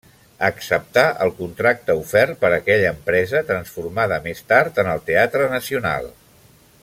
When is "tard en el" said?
4.53-5.05